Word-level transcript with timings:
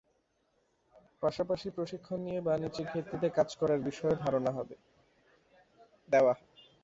পাশাপাশি 1.23 1.67
প্রশিক্ষণ 1.77 2.19
নিয়ে 2.25 2.39
বাণিজ্যিক 2.41 2.87
ভিত্তিতে 2.93 3.27
কাজ 3.37 3.49
করার 3.59 3.79
বিষয়েও 3.87 4.21
ধারণা 4.23 4.51
দেওয়া 6.09 6.33
হবে। 6.33 6.45